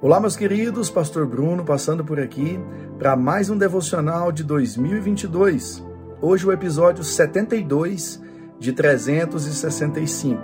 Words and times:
Olá, 0.00 0.20
meus 0.20 0.36
queridos, 0.36 0.88
Pastor 0.88 1.26
Bruno 1.26 1.64
passando 1.64 2.04
por 2.04 2.20
aqui 2.20 2.56
para 3.00 3.16
mais 3.16 3.50
um 3.50 3.58
devocional 3.58 4.30
de 4.30 4.44
2022. 4.44 5.84
Hoje 6.22 6.46
o 6.46 6.52
episódio 6.52 7.02
72 7.02 8.22
de 8.60 8.72
365. 8.72 10.40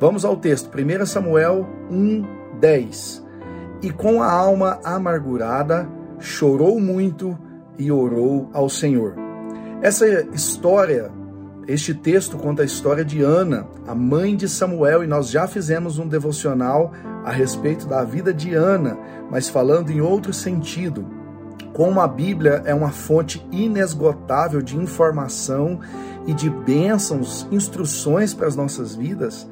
Vamos 0.00 0.24
ao 0.24 0.36
texto, 0.36 0.68
1 0.76 1.06
Samuel 1.06 1.64
1, 1.88 2.58
10. 2.58 3.24
E 3.82 3.90
com 3.92 4.20
a 4.20 4.32
alma 4.32 4.80
amargurada, 4.82 5.88
chorou 6.18 6.80
muito 6.80 7.38
e 7.78 7.92
orou 7.92 8.50
ao 8.52 8.68
Senhor. 8.68 9.14
Essa 9.80 10.08
história 10.34 11.12
este 11.68 11.92
texto 11.92 12.38
conta 12.38 12.62
a 12.62 12.64
história 12.64 13.04
de 13.04 13.20
Ana, 13.20 13.66
a 13.86 13.94
mãe 13.94 14.34
de 14.34 14.48
Samuel, 14.48 15.04
e 15.04 15.06
nós 15.06 15.28
já 15.28 15.46
fizemos 15.46 15.98
um 15.98 16.08
devocional 16.08 16.94
a 17.28 17.30
respeito 17.30 17.86
da 17.86 18.02
vida 18.04 18.32
de 18.32 18.54
Ana, 18.54 18.96
mas 19.30 19.50
falando 19.50 19.90
em 19.90 20.00
outro 20.00 20.32
sentido. 20.32 21.04
Como 21.74 22.00
a 22.00 22.08
Bíblia 22.08 22.62
é 22.64 22.74
uma 22.74 22.90
fonte 22.90 23.46
inesgotável 23.52 24.62
de 24.62 24.78
informação 24.78 25.78
e 26.26 26.32
de 26.32 26.48
bênçãos, 26.48 27.46
instruções 27.52 28.32
para 28.32 28.46
as 28.46 28.56
nossas 28.56 28.94
vidas, 28.94 29.46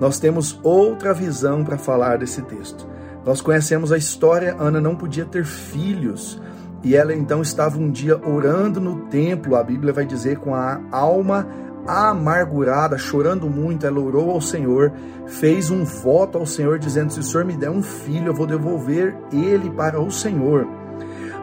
nós 0.00 0.18
temos 0.18 0.58
outra 0.62 1.12
visão 1.12 1.62
para 1.62 1.76
falar 1.76 2.16
desse 2.16 2.40
texto. 2.40 2.88
Nós 3.22 3.42
conhecemos 3.42 3.92
a 3.92 3.98
história, 3.98 4.56
Ana 4.58 4.80
não 4.80 4.96
podia 4.96 5.26
ter 5.26 5.44
filhos, 5.44 6.40
e 6.82 6.96
ela 6.96 7.14
então 7.14 7.42
estava 7.42 7.78
um 7.78 7.90
dia 7.90 8.18
orando 8.26 8.80
no 8.80 9.02
templo, 9.08 9.56
a 9.56 9.62
Bíblia 9.62 9.92
vai 9.92 10.06
dizer, 10.06 10.38
com 10.38 10.54
a 10.54 10.80
alma 10.90 11.46
amargurada, 11.86 12.98
chorando 12.98 13.48
muito, 13.48 13.86
ela 13.86 14.00
orou 14.00 14.30
ao 14.30 14.40
Senhor, 14.40 14.92
fez 15.26 15.70
um 15.70 15.84
voto 15.84 16.38
ao 16.38 16.46
Senhor, 16.46 16.78
dizendo: 16.78 17.12
Se 17.12 17.20
o 17.20 17.22
Senhor 17.22 17.44
me 17.44 17.56
der 17.56 17.70
um 17.70 17.82
filho, 17.82 18.28
eu 18.28 18.34
vou 18.34 18.46
devolver 18.46 19.16
ele 19.32 19.70
para 19.70 20.00
o 20.00 20.10
Senhor. 20.10 20.66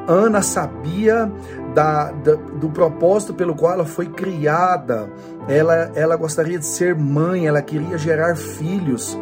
Ana 0.08 0.42
sabia 0.42 1.30
da, 1.74 2.12
da, 2.12 2.36
do 2.36 2.70
propósito 2.70 3.34
pelo 3.34 3.54
qual 3.56 3.74
ela 3.74 3.86
foi 3.86 4.08
criada, 4.08 5.12
ela, 5.50 5.92
ela 5.96 6.16
gostaria 6.16 6.58
de 6.58 6.66
ser 6.66 6.96
mãe, 6.96 7.46
ela 7.46 7.62
queria 7.62 7.98
gerar 7.98 8.36
filhos. 8.36 9.20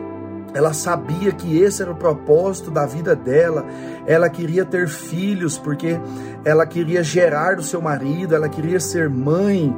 Ela 0.56 0.72
sabia 0.72 1.34
que 1.34 1.60
esse 1.60 1.82
era 1.82 1.92
o 1.92 1.96
propósito 1.96 2.72
da 2.72 2.86
vida 2.86 3.14
dela. 3.14 3.66
Ela 4.08 4.30
queria 4.30 4.64
ter 4.64 4.88
filhos 4.88 5.58
porque 5.58 6.00
ela 6.46 6.66
queria 6.66 7.04
gerar 7.04 7.58
do 7.58 7.64
seu 7.64 7.82
marido, 7.82 8.34
ela 8.34 8.48
queria 8.48 8.80
ser 8.80 9.10
mãe 9.10 9.76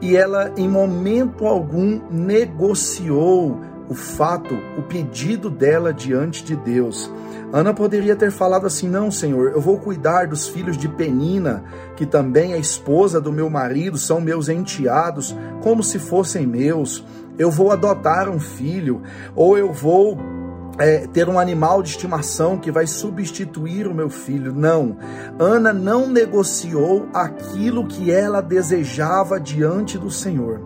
e 0.00 0.16
ela 0.16 0.52
em 0.56 0.68
momento 0.68 1.46
algum 1.46 2.00
negociou 2.08 3.60
o 3.88 3.94
fato, 3.94 4.56
o 4.78 4.82
pedido 4.82 5.50
dela 5.50 5.92
diante 5.92 6.44
de 6.44 6.54
Deus. 6.54 7.12
Ana 7.52 7.74
poderia 7.74 8.14
ter 8.14 8.30
falado 8.30 8.66
assim: 8.66 8.88
Não, 8.88 9.10
Senhor, 9.10 9.50
eu 9.50 9.60
vou 9.60 9.78
cuidar 9.78 10.28
dos 10.28 10.46
filhos 10.46 10.78
de 10.78 10.88
Penina, 10.88 11.64
que 11.96 12.06
também 12.06 12.52
é 12.52 12.58
esposa 12.58 13.20
do 13.20 13.32
meu 13.32 13.50
marido, 13.50 13.98
são 13.98 14.20
meus 14.20 14.48
enteados, 14.48 15.36
como 15.60 15.82
se 15.82 15.98
fossem 15.98 16.46
meus. 16.46 17.04
Eu 17.40 17.50
vou 17.50 17.70
adotar 17.70 18.28
um 18.28 18.38
filho, 18.38 19.00
ou 19.34 19.56
eu 19.56 19.72
vou 19.72 20.18
é, 20.78 21.06
ter 21.06 21.26
um 21.26 21.38
animal 21.38 21.82
de 21.82 21.88
estimação 21.88 22.58
que 22.58 22.70
vai 22.70 22.86
substituir 22.86 23.88
o 23.88 23.94
meu 23.94 24.10
filho. 24.10 24.52
Não. 24.54 24.98
Ana 25.38 25.72
não 25.72 26.06
negociou 26.06 27.08
aquilo 27.14 27.86
que 27.86 28.10
ela 28.10 28.42
desejava 28.42 29.40
diante 29.40 29.96
do 29.96 30.10
Senhor. 30.10 30.60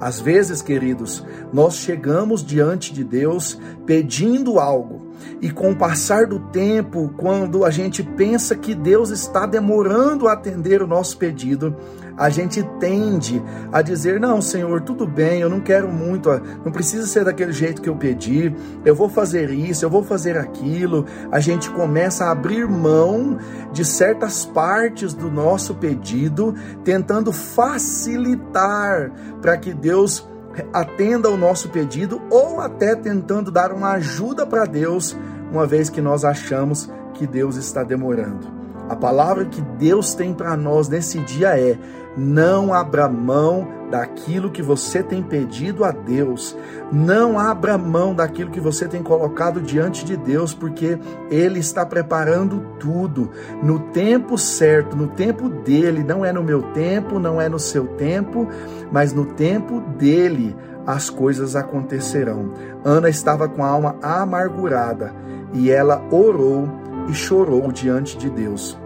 Às 0.00 0.20
vezes, 0.20 0.60
queridos, 0.60 1.24
nós 1.52 1.76
chegamos 1.76 2.44
diante 2.44 2.92
de 2.92 3.04
Deus 3.04 3.56
pedindo 3.86 4.58
algo, 4.58 5.09
e 5.40 5.50
com 5.50 5.70
o 5.70 5.76
passar 5.76 6.26
do 6.26 6.38
tempo, 6.38 7.12
quando 7.16 7.64
a 7.64 7.70
gente 7.70 8.02
pensa 8.02 8.54
que 8.54 8.74
Deus 8.74 9.10
está 9.10 9.46
demorando 9.46 10.28
a 10.28 10.32
atender 10.32 10.82
o 10.82 10.86
nosso 10.86 11.16
pedido, 11.16 11.76
a 12.16 12.28
gente 12.28 12.62
tende 12.78 13.42
a 13.72 13.80
dizer: 13.80 14.20
Não, 14.20 14.42
Senhor, 14.42 14.82
tudo 14.82 15.06
bem, 15.06 15.40
eu 15.40 15.48
não 15.48 15.60
quero 15.60 15.88
muito, 15.88 16.28
não 16.62 16.70
precisa 16.70 17.06
ser 17.06 17.24
daquele 17.24 17.52
jeito 17.52 17.80
que 17.80 17.88
eu 17.88 17.96
pedi, 17.96 18.54
eu 18.84 18.94
vou 18.94 19.08
fazer 19.08 19.50
isso, 19.50 19.84
eu 19.84 19.90
vou 19.90 20.02
fazer 20.02 20.36
aquilo. 20.36 21.06
A 21.32 21.40
gente 21.40 21.70
começa 21.70 22.26
a 22.26 22.32
abrir 22.32 22.68
mão 22.68 23.38
de 23.72 23.84
certas 23.84 24.44
partes 24.44 25.14
do 25.14 25.30
nosso 25.30 25.74
pedido, 25.74 26.54
tentando 26.84 27.32
facilitar 27.32 29.10
para 29.40 29.56
que 29.56 29.72
Deus 29.72 30.28
atenda 30.72 31.28
ao 31.28 31.36
nosso 31.36 31.68
pedido 31.68 32.20
ou 32.30 32.60
até 32.60 32.94
tentando 32.94 33.50
dar 33.50 33.72
uma 33.72 33.92
ajuda 33.92 34.46
para 34.46 34.64
Deus, 34.64 35.16
uma 35.50 35.66
vez 35.66 35.88
que 35.88 36.00
nós 36.00 36.24
achamos 36.24 36.90
que 37.14 37.26
Deus 37.26 37.56
está 37.56 37.82
demorando. 37.82 38.59
A 38.90 38.96
palavra 38.96 39.44
que 39.44 39.62
Deus 39.78 40.14
tem 40.14 40.34
para 40.34 40.56
nós 40.56 40.88
nesse 40.88 41.20
dia 41.20 41.56
é: 41.56 41.78
não 42.16 42.74
abra 42.74 43.08
mão 43.08 43.68
daquilo 43.88 44.50
que 44.50 44.60
você 44.60 45.00
tem 45.00 45.22
pedido 45.22 45.84
a 45.84 45.92
Deus. 45.92 46.56
Não 46.90 47.38
abra 47.38 47.78
mão 47.78 48.12
daquilo 48.12 48.50
que 48.50 48.58
você 48.58 48.88
tem 48.88 49.00
colocado 49.00 49.60
diante 49.60 50.04
de 50.04 50.16
Deus, 50.16 50.52
porque 50.52 50.98
Ele 51.30 51.60
está 51.60 51.86
preparando 51.86 52.60
tudo 52.80 53.30
no 53.62 53.78
tempo 53.78 54.36
certo, 54.36 54.96
no 54.96 55.06
tempo 55.06 55.48
dele. 55.48 56.02
Não 56.02 56.24
é 56.24 56.32
no 56.32 56.42
meu 56.42 56.60
tempo, 56.72 57.20
não 57.20 57.40
é 57.40 57.48
no 57.48 57.60
seu 57.60 57.86
tempo, 57.86 58.48
mas 58.90 59.12
no 59.12 59.24
tempo 59.24 59.80
dele 59.80 60.56
as 60.84 61.08
coisas 61.08 61.54
acontecerão. 61.54 62.54
Ana 62.84 63.08
estava 63.08 63.48
com 63.48 63.62
a 63.62 63.68
alma 63.68 63.94
amargurada 64.02 65.14
e 65.52 65.70
ela 65.70 66.02
orou 66.10 66.79
e 67.10 67.14
chorou 67.14 67.70
diante 67.72 68.16
de 68.16 68.30
Deus. 68.30 68.78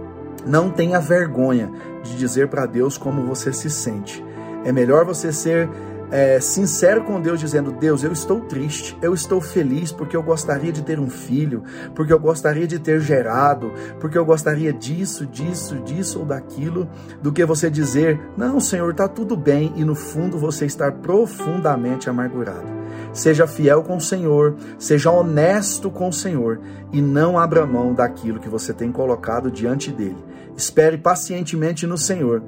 Não 0.47 0.71
tenha 0.71 1.01
vergonha 1.01 1.71
de 2.03 2.17
dizer 2.17 2.49
para 2.49 2.67
Deus 2.67 2.99
como 2.99 3.23
você 3.23 3.53
se 3.53 3.71
sente. 3.71 4.25
É 4.65 4.73
melhor 4.73 5.05
você 5.05 5.33
ser 5.33 5.69
é, 6.11 6.39
sincero 6.41 7.03
com 7.05 7.21
Deus, 7.21 7.41
dizendo: 7.41 7.73
Deus, 7.73 8.05
eu 8.05 8.13
estou 8.13 8.41
triste, 8.41 8.97
eu 9.03 9.15
estou 9.15 9.41
feliz 9.41 9.91
porque 9.91 10.17
eu 10.17 10.23
gostaria 10.23 10.73
de 10.73 10.83
ter 10.83 10.99
um 10.99 11.09
filho, 11.09 11.63
porque 11.95 12.13
eu 12.13 12.19
gostaria 12.19 12.67
de 12.67 12.79
ter 12.79 13.01
gerado, 13.01 13.73
porque 14.01 14.17
eu 14.17 14.25
gostaria 14.25 14.73
disso, 14.73 15.27
disso, 15.27 15.77
disso 15.77 16.21
ou 16.21 16.25
daquilo, 16.25 16.89
do 17.23 17.33
que 17.33 17.45
você 17.45 17.71
dizer: 17.71 18.21
Não, 18.37 18.61
Senhor, 18.61 18.91
está 18.91 19.09
tudo 19.09 19.37
bem 19.37 19.73
e 19.77 19.85
no 19.85 19.95
fundo 19.95 20.39
você 20.39 20.67
estar 20.67 20.93
profundamente 20.93 22.09
amargurado. 22.09 22.84
Seja 23.15 23.47
fiel 23.47 23.83
com 23.83 23.97
o 23.97 24.01
Senhor, 24.01 24.57
seja 24.79 25.11
honesto 25.11 25.91
com 25.91 26.09
o 26.09 26.13
Senhor 26.13 26.61
e 26.93 27.01
não 27.01 27.39
abra 27.39 27.65
mão 27.65 27.95
daquilo 27.95 28.41
que 28.41 28.49
você 28.49 28.75
tem 28.75 28.91
colocado 28.91 29.51
diante 29.51 29.91
dele. 29.91 30.23
Espere 30.57 30.99
pacientemente 30.99 31.87
no 31.87 31.97
Senhor 31.97 32.43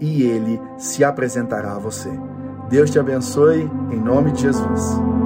e 0.00 0.22
ele 0.22 0.60
se 0.76 1.04
apresentará 1.04 1.76
a 1.76 1.78
você. 1.78 2.10
Deus 2.68 2.90
te 2.90 2.98
abençoe, 2.98 3.70
em 3.90 4.00
nome 4.00 4.32
de 4.32 4.42
Jesus. 4.42 5.19